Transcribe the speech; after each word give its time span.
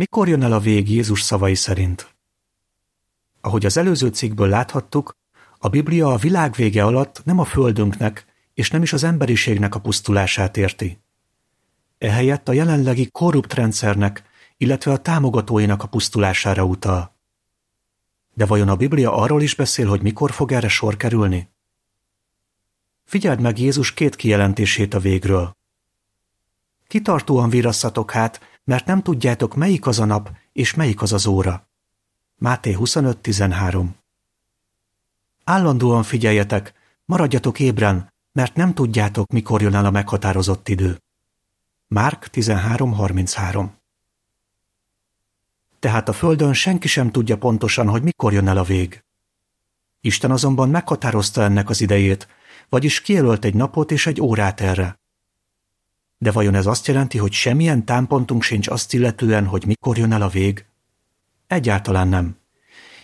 Mikor 0.00 0.28
jön 0.28 0.42
el 0.42 0.52
a 0.52 0.60
vég 0.60 0.90
Jézus 0.90 1.22
szavai 1.22 1.54
szerint? 1.54 2.14
Ahogy 3.40 3.66
az 3.66 3.76
előző 3.76 4.08
cikkből 4.08 4.48
láthattuk, 4.48 5.16
a 5.58 5.68
Biblia 5.68 6.12
a 6.12 6.16
világ 6.16 6.54
vége 6.54 6.84
alatt 6.84 7.24
nem 7.24 7.38
a 7.38 7.44
földünknek 7.44 8.26
és 8.54 8.70
nem 8.70 8.82
is 8.82 8.92
az 8.92 9.02
emberiségnek 9.02 9.74
a 9.74 9.80
pusztulását 9.80 10.56
érti. 10.56 11.00
Ehelyett 11.98 12.48
a 12.48 12.52
jelenlegi 12.52 13.10
korrupt 13.10 13.54
rendszernek, 13.54 14.22
illetve 14.56 14.92
a 14.92 14.98
támogatóinak 14.98 15.82
a 15.82 15.88
pusztulására 15.88 16.64
utal. 16.64 17.16
De 18.34 18.46
vajon 18.46 18.68
a 18.68 18.76
Biblia 18.76 19.14
arról 19.14 19.42
is 19.42 19.54
beszél, 19.54 19.88
hogy 19.88 20.02
mikor 20.02 20.30
fog 20.30 20.52
erre 20.52 20.68
sor 20.68 20.96
kerülni? 20.96 21.48
Figyeld 23.04 23.40
meg 23.40 23.58
Jézus 23.58 23.94
két 23.94 24.16
kijelentését 24.16 24.94
a 24.94 24.98
végről. 24.98 25.56
Kitartóan 26.86 27.50
virasszatok 27.50 28.10
hát, 28.10 28.49
mert 28.64 28.86
nem 28.86 29.02
tudjátok, 29.02 29.54
melyik 29.54 29.86
az 29.86 29.98
a 29.98 30.04
nap, 30.04 30.36
és 30.52 30.74
melyik 30.74 31.02
az 31.02 31.12
az 31.12 31.26
óra. 31.26 31.68
Máté 32.36 32.76
25.13 32.78 33.86
Állandóan 35.44 36.02
figyeljetek, 36.02 36.74
maradjatok 37.04 37.58
ébren, 37.60 38.12
mert 38.32 38.54
nem 38.54 38.74
tudjátok, 38.74 39.32
mikor 39.32 39.62
jön 39.62 39.74
el 39.74 39.84
a 39.84 39.90
meghatározott 39.90 40.68
idő. 40.68 40.98
Márk 41.86 42.28
13.33 42.32 43.68
Tehát 45.78 46.08
a 46.08 46.12
Földön 46.12 46.52
senki 46.52 46.88
sem 46.88 47.10
tudja 47.10 47.38
pontosan, 47.38 47.88
hogy 47.88 48.02
mikor 48.02 48.32
jön 48.32 48.48
el 48.48 48.56
a 48.56 48.64
vég. 48.64 49.04
Isten 50.00 50.30
azonban 50.30 50.68
meghatározta 50.68 51.42
ennek 51.42 51.68
az 51.68 51.80
idejét, 51.80 52.28
vagyis 52.68 53.00
kijelölt 53.00 53.44
egy 53.44 53.54
napot 53.54 53.90
és 53.90 54.06
egy 54.06 54.20
órát 54.20 54.60
erre. 54.60 54.99
De 56.22 56.30
vajon 56.30 56.54
ez 56.54 56.66
azt 56.66 56.86
jelenti, 56.86 57.18
hogy 57.18 57.32
semmilyen 57.32 57.84
támpontunk 57.84 58.42
sincs 58.42 58.68
azt 58.68 58.92
illetően, 58.92 59.46
hogy 59.46 59.66
mikor 59.66 59.98
jön 59.98 60.12
el 60.12 60.22
a 60.22 60.28
vég? 60.28 60.64
Egyáltalán 61.46 62.08
nem. 62.08 62.36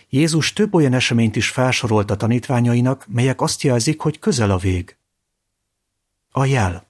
Jézus 0.09 0.53
több 0.53 0.73
olyan 0.73 0.93
eseményt 0.93 1.35
is 1.35 1.49
felsorolt 1.49 2.11
a 2.11 2.15
tanítványainak, 2.15 3.05
melyek 3.07 3.41
azt 3.41 3.61
jelzik, 3.61 3.99
hogy 3.99 4.19
közel 4.19 4.51
a 4.51 4.57
vég. 4.57 4.95
A 6.31 6.45
jel. 6.45 6.87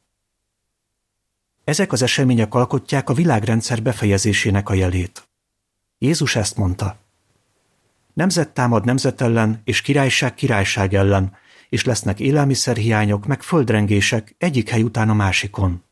Ezek 1.63 1.91
az 1.91 2.01
események 2.01 2.53
alkotják 2.53 3.09
a 3.09 3.13
világrendszer 3.13 3.81
befejezésének 3.81 4.69
a 4.69 4.73
jelét. 4.73 5.27
Jézus 5.97 6.35
ezt 6.35 6.57
mondta. 6.57 6.97
Nemzet 8.13 8.49
támad 8.49 8.85
nemzet 8.85 9.21
ellen, 9.21 9.61
és 9.63 9.81
királyság 9.81 10.33
királyság 10.33 10.93
ellen, 10.93 11.35
és 11.69 11.85
lesznek 11.85 12.19
élelmiszerhiányok, 12.19 13.25
meg 13.25 13.41
földrengések 13.41 14.35
egyik 14.37 14.69
hely 14.69 14.83
után 14.83 15.09
a 15.09 15.13
másikon. 15.13 15.85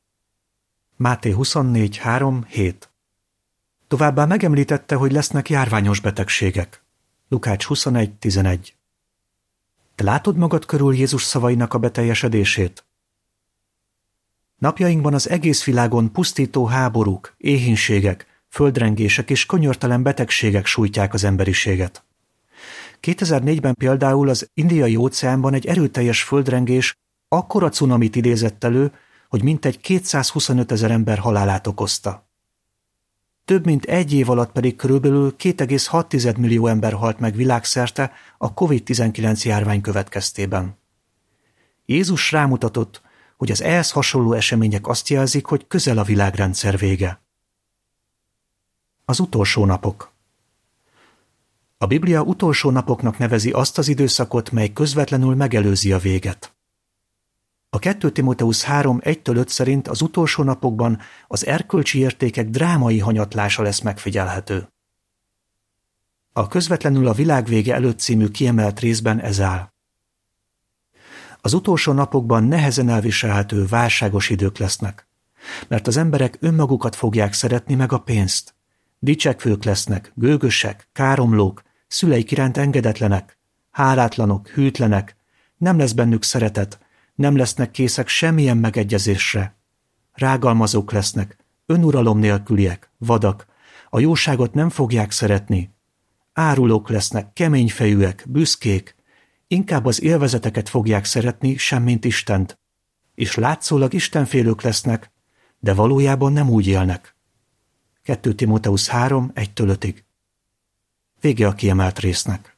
Máté 0.97 1.31
24, 1.31 1.97
3, 1.97 2.45
7 2.47 2.89
Továbbá 3.87 4.25
megemlítette, 4.25 4.95
hogy 4.95 5.11
lesznek 5.11 5.49
járványos 5.49 5.99
betegségek. 5.99 6.83
Lukács 7.29 7.65
21, 7.65 8.13
11 8.13 8.75
Te 9.95 10.03
látod 10.03 10.37
magad 10.37 10.65
körül 10.65 10.95
Jézus 10.95 11.23
szavainak 11.23 11.73
a 11.73 11.77
beteljesedését? 11.77 12.85
Napjainkban 14.57 15.13
az 15.13 15.29
egész 15.29 15.63
világon 15.63 16.11
pusztító 16.11 16.65
háborúk, 16.65 17.33
éhínségek, 17.37 18.43
földrengések 18.49 19.29
és 19.29 19.45
konyörtelen 19.45 20.03
betegségek 20.03 20.65
sújtják 20.65 21.13
az 21.13 21.23
emberiséget. 21.23 22.03
2004-ben 23.01 23.73
például 23.73 24.29
az 24.29 24.49
indiai 24.53 24.95
óceánban 24.95 25.53
egy 25.53 25.65
erőteljes 25.65 26.23
földrengés 26.23 26.97
akkora 27.27 27.69
cunamit 27.69 28.15
idézett 28.15 28.63
elő, 28.63 28.91
hogy 29.29 29.43
mintegy 29.43 29.79
225 29.79 30.71
ezer 30.71 30.91
ember 30.91 31.17
halálát 31.17 31.67
okozta. 31.67 32.29
Több 33.45 33.65
mint 33.65 33.85
egy 33.85 34.13
év 34.13 34.29
alatt 34.29 34.51
pedig 34.51 34.75
körülbelül 34.75 35.35
2,6 35.37 36.37
millió 36.37 36.67
ember 36.67 36.93
halt 36.93 37.19
meg 37.19 37.35
világszerte 37.35 38.11
a 38.37 38.53
COVID-19 38.53 39.45
járvány 39.45 39.81
következtében. 39.81 40.77
Jézus 41.85 42.31
rámutatott, 42.31 43.01
hogy 43.37 43.51
az 43.51 43.61
ehhez 43.61 43.91
hasonló 43.91 44.33
események 44.33 44.87
azt 44.87 45.09
jelzik, 45.09 45.45
hogy 45.45 45.67
közel 45.67 45.97
a 45.97 46.03
világrendszer 46.03 46.77
vége. 46.77 47.21
Az 49.05 49.19
utolsó 49.19 49.65
napok 49.65 50.13
A 51.77 51.85
Biblia 51.85 52.21
utolsó 52.21 52.69
napoknak 52.69 53.17
nevezi 53.17 53.51
azt 53.51 53.77
az 53.77 53.87
időszakot, 53.87 54.51
mely 54.51 54.73
közvetlenül 54.73 55.35
megelőzi 55.35 55.91
a 55.91 55.97
véget. 55.97 56.54
A 57.75 57.79
2 57.79 58.11
Timóteusz 58.11 58.63
3 58.63 58.99
1-5 59.03 59.47
szerint 59.47 59.87
az 59.87 60.01
utolsó 60.01 60.43
napokban 60.43 60.99
az 61.27 61.45
erkölcsi 61.45 61.99
értékek 61.99 62.49
drámai 62.49 62.99
hanyatlása 62.99 63.61
lesz 63.63 63.79
megfigyelhető. 63.79 64.69
A 66.33 66.47
közvetlenül 66.47 67.07
a 67.07 67.13
világ 67.13 67.45
vége 67.45 67.73
előtt 67.73 67.99
című 67.99 68.27
kiemelt 68.27 68.79
részben 68.79 69.19
ez 69.19 69.41
áll. 69.41 69.71
Az 71.41 71.53
utolsó 71.53 71.91
napokban 71.91 72.43
nehezen 72.43 72.89
elviselhető 72.89 73.65
válságos 73.65 74.29
idők 74.29 74.57
lesznek, 74.57 75.07
mert 75.67 75.87
az 75.87 75.97
emberek 75.97 76.37
önmagukat 76.39 76.95
fogják 76.95 77.33
szeretni 77.33 77.75
meg 77.75 77.91
a 77.91 77.99
pénzt. 77.99 78.55
Dicsekvők 78.99 79.63
lesznek, 79.63 80.11
gőgösek, 80.13 80.89
káromlók, 80.91 81.61
szüleik 81.87 82.31
iránt 82.31 82.57
engedetlenek, 82.57 83.37
hálátlanok, 83.71 84.47
hűtlenek, 84.47 85.15
nem 85.57 85.77
lesz 85.77 85.93
bennük 85.93 86.23
szeretet, 86.23 86.83
nem 87.15 87.35
lesznek 87.35 87.71
készek 87.71 88.07
semmilyen 88.07 88.57
megegyezésre. 88.57 89.55
Rágalmazók 90.11 90.91
lesznek, 90.91 91.37
önuralom 91.65 92.19
nélküliek, 92.19 92.91
vadak, 92.97 93.45
a 93.89 93.99
jóságot 93.99 94.53
nem 94.53 94.69
fogják 94.69 95.11
szeretni. 95.11 95.73
Árulók 96.33 96.89
lesznek, 96.89 97.33
keményfejűek, 97.33 98.25
büszkék, 98.27 98.95
inkább 99.47 99.85
az 99.85 100.01
élvezeteket 100.01 100.69
fogják 100.69 101.05
szeretni, 101.05 101.57
semmint 101.57 102.05
Istent. 102.05 102.59
És 103.15 103.35
látszólag 103.35 103.93
istenfélők 103.93 104.61
lesznek, 104.61 105.11
de 105.59 105.73
valójában 105.73 106.33
nem 106.33 106.49
úgy 106.49 106.67
élnek. 106.67 107.15
2 108.03 108.33
Timóteusz 108.33 108.87
3, 108.87 109.31
1-5 109.35 109.97
Vége 111.19 111.47
a 111.47 111.53
kiemelt 111.53 111.99
résznek. 111.99 112.54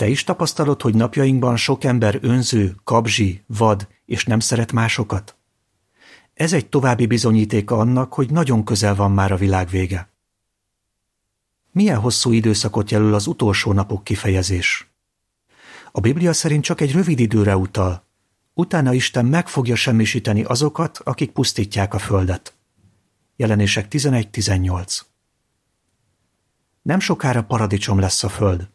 Te 0.00 0.08
is 0.08 0.24
tapasztalod, 0.24 0.82
hogy 0.82 0.94
napjainkban 0.94 1.56
sok 1.56 1.84
ember 1.84 2.18
önző, 2.20 2.74
kabzsi, 2.84 3.42
vad, 3.46 3.88
és 4.04 4.24
nem 4.24 4.40
szeret 4.40 4.72
másokat? 4.72 5.36
Ez 6.34 6.52
egy 6.52 6.68
további 6.68 7.06
bizonyítéka 7.06 7.78
annak, 7.78 8.14
hogy 8.14 8.30
nagyon 8.30 8.64
közel 8.64 8.94
van 8.94 9.12
már 9.12 9.32
a 9.32 9.36
világ 9.36 9.68
vége. 9.68 10.12
Milyen 11.72 11.98
hosszú 11.98 12.32
időszakot 12.32 12.90
jelöl 12.90 13.14
az 13.14 13.26
utolsó 13.26 13.72
napok 13.72 14.04
kifejezés? 14.04 14.90
A 15.92 16.00
Biblia 16.00 16.32
szerint 16.32 16.64
csak 16.64 16.80
egy 16.80 16.92
rövid 16.92 17.18
időre 17.18 17.56
utal. 17.56 18.06
Utána 18.54 18.92
Isten 18.92 19.26
meg 19.26 19.48
fogja 19.48 19.74
semmisíteni 19.74 20.42
azokat, 20.42 20.98
akik 21.04 21.30
pusztítják 21.30 21.94
a 21.94 21.98
földet. 21.98 22.54
Jelenések 23.36 23.86
11-18 23.90 25.00
Nem 26.82 27.00
sokára 27.00 27.42
paradicsom 27.42 27.98
lesz 27.98 28.24
a 28.24 28.28
föld. 28.28 28.68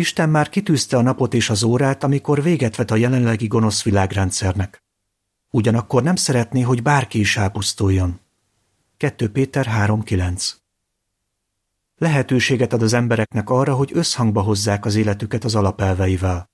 Isten 0.00 0.28
már 0.28 0.48
kitűzte 0.48 0.96
a 0.96 1.02
napot 1.02 1.34
és 1.34 1.50
az 1.50 1.62
órát, 1.62 2.04
amikor 2.04 2.42
véget 2.42 2.76
vet 2.76 2.90
a 2.90 2.96
jelenlegi 2.96 3.46
gonosz 3.46 3.82
világrendszernek. 3.82 4.82
Ugyanakkor 5.50 6.02
nem 6.02 6.16
szeretné, 6.16 6.60
hogy 6.60 6.82
bárki 6.82 7.18
is 7.18 7.36
elpusztuljon. 7.36 8.20
2 8.96 9.30
Péter 9.30 9.66
3.9 9.66 10.50
Lehetőséget 11.96 12.72
ad 12.72 12.82
az 12.82 12.92
embereknek 12.92 13.50
arra, 13.50 13.74
hogy 13.74 13.90
összhangba 13.94 14.40
hozzák 14.42 14.84
az 14.84 14.94
életüket 14.94 15.44
az 15.44 15.54
alapelveivel. 15.54 16.50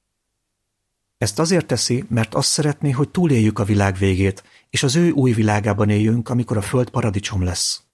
Ezt 1.19 1.39
azért 1.39 1.67
teszi, 1.67 2.05
mert 2.09 2.35
azt 2.35 2.49
szeretné, 2.49 2.91
hogy 2.91 3.09
túléljük 3.09 3.59
a 3.59 3.65
világ 3.65 3.97
végét, 3.97 4.45
és 4.71 4.83
az 4.83 4.97
ő 4.97 5.11
új 5.11 5.33
világában 5.33 5.91
éljünk, 5.91 6.29
amikor 6.29 6.57
a 6.57 6.63
föld 6.63 6.91
paradicsom 6.91 7.43
lesz. 7.43 7.86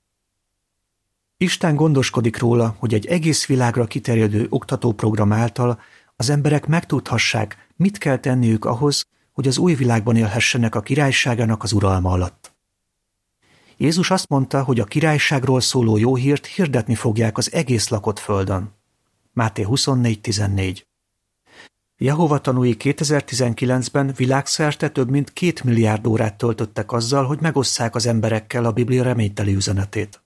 Isten 1.43 1.75
gondoskodik 1.75 2.39
róla, 2.39 2.77
hogy 2.79 2.95
egy 2.95 3.07
egész 3.07 3.47
világra 3.47 3.87
kiterjedő 3.87 4.47
oktatóprogram 4.49 5.33
által 5.33 5.81
az 6.17 6.31
emberek 6.31 6.67
megtudhassák, 6.67 7.69
mit 7.77 7.99
kell 7.99 8.17
tenniük 8.17 8.65
ahhoz, 8.65 9.07
hogy 9.33 9.47
az 9.47 9.59
új 9.59 9.75
világban 9.75 10.17
élhessenek 10.17 10.75
a 10.75 10.81
királyságának 10.81 11.63
az 11.63 11.73
uralma 11.73 12.11
alatt. 12.11 12.55
Jézus 13.77 14.11
azt 14.11 14.29
mondta, 14.29 14.63
hogy 14.63 14.81
a 14.81 14.85
királyságról 14.85 15.61
szóló 15.61 15.97
jó 15.97 16.17
hírt 16.17 16.47
hirdetni 16.47 16.95
fogják 16.95 17.39
az 17.39 17.53
egész 17.53 17.89
lakott 17.89 18.19
földön. 18.19 18.75
Máté 19.33 19.67
24.14 19.69 20.81
Jehova 21.97 22.39
tanúi 22.39 22.77
2019-ben 22.79 24.13
világszerte 24.17 24.89
több 24.89 25.11
mint 25.11 25.33
két 25.33 25.65
milliárd 25.65 26.07
órát 26.07 26.39
töltöttek 26.39 26.93
azzal, 26.93 27.25
hogy 27.25 27.41
megosszák 27.41 27.95
az 27.95 28.07
emberekkel 28.07 28.65
a 28.65 28.73
Biblia 28.73 29.03
reményteli 29.03 29.55
üzenetét. 29.55 30.22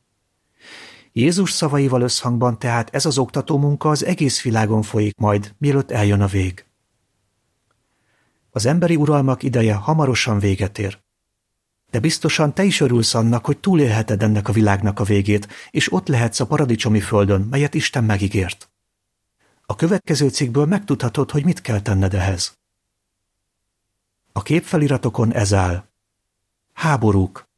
Jézus 1.19 1.51
szavaival 1.51 2.01
összhangban 2.01 2.59
tehát 2.59 2.95
ez 2.95 3.07
az 3.07 3.19
oktató 3.19 3.59
munka 3.59 3.89
az 3.89 4.05
egész 4.05 4.43
világon 4.43 4.83
folyik 4.83 5.17
majd, 5.17 5.55
mielőtt 5.59 5.91
eljön 5.91 6.21
a 6.21 6.27
vég. 6.27 6.65
Az 8.51 8.67
emberi 8.67 8.97
uralmak 8.97 9.43
ideje 9.43 9.75
hamarosan 9.75 10.39
véget 10.39 10.79
ér. 10.79 10.99
De 11.91 12.01
biztosan 12.01 12.55
te 12.55 12.65
is 12.65 12.81
örülsz 12.81 13.15
annak, 13.15 13.45
hogy 13.45 13.59
túlélheted 13.59 14.23
ennek 14.23 14.49
a 14.49 14.53
világnak 14.53 15.01
a 15.01 15.05
végét, 15.05 15.49
és 15.71 15.93
ott 15.93 16.09
lehetsz 16.09 16.41
a 16.41 16.47
paradicsomi 16.47 17.01
földön, 17.01 17.41
melyet 17.41 17.75
Isten 17.75 18.05
megígért. 18.05 18.71
A 19.67 19.75
következő 19.75 20.29
cikkből 20.29 20.67
megtudhatod, 20.67 21.31
hogy 21.31 21.45
mit 21.45 21.61
kell 21.61 21.81
tenned 21.81 22.15
ehhez. 22.15 22.59
A 24.33 24.43
képfeliratokon 24.43 25.33
ez 25.33 25.55
áll. 25.55 25.85
Háborúk. 26.73 27.49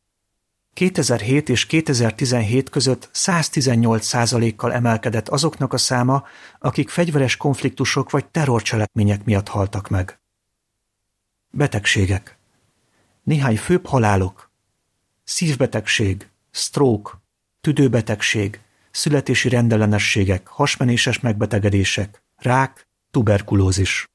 2007 0.78 1.48
és 1.48 1.66
2017 1.66 2.70
között 2.70 3.08
118 3.12 4.56
kal 4.56 4.72
emelkedett 4.72 5.28
azoknak 5.28 5.72
a 5.72 5.78
száma, 5.78 6.24
akik 6.58 6.88
fegyveres 6.88 7.36
konfliktusok 7.36 8.10
vagy 8.10 8.26
terrorcselekmények 8.26 9.24
miatt 9.24 9.48
haltak 9.48 9.88
meg. 9.88 10.20
Betegségek. 11.50 12.38
Néhány 13.22 13.56
főbb 13.56 13.86
halálok. 13.86 14.50
Szívbetegség, 15.24 16.28
stroke, 16.50 17.10
tüdőbetegség, 17.60 18.60
születési 18.90 19.48
rendellenességek, 19.48 20.46
hasmenéses 20.46 21.20
megbetegedések, 21.20 22.22
rák, 22.36 22.88
tuberkulózis. 23.10 24.06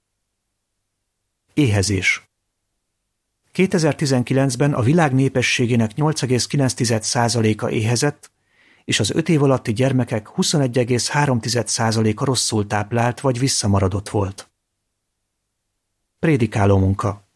Éhezés. 1.54 2.33
2019-ben 3.54 4.74
a 4.74 4.82
világ 4.82 5.14
népességének 5.14 5.92
8,9%-a 5.96 7.70
éhezett, 7.70 8.32
és 8.86 9.00
az 9.00 9.12
öt 9.12 9.30
év 9.30 9.44
alatti 9.44 9.74
gyermekek 9.74 10.30
21,3%-a 10.36 12.26
rosszul 12.26 12.68
táplált 12.68 13.20
vagy 13.20 13.40
visszamaradott 13.40 14.10
volt. 14.10 14.50
Prédikáló 16.20 16.78
munka 16.78 17.28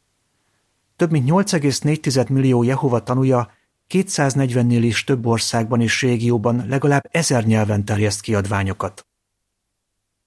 Több 0.96 1.12
mint 1.12 1.30
8,4 1.30 2.30
millió 2.30 2.64
Jehova 2.64 3.04
tanúja 3.04 3.52
240-nél 3.90 4.80
is 4.81 5.04
több 5.04 5.25
országban 5.25 5.81
és 5.81 6.02
régióban 6.02 6.68
legalább 6.68 7.08
ezer 7.12 7.46
nyelven 7.46 7.86
terjeszt 7.86 8.22
kiadványokat. 8.22 9.08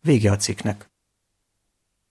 Vége 0.00 0.30
a 0.30 0.36
cikknek. 0.36 0.89